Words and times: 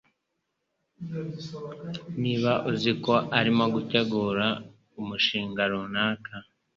niba 2.21 2.51
uziko 2.71 3.13
arimo 3.39 3.65
gutegura 3.73 4.47
umunshinga 4.99 5.61
runaka 5.71 6.33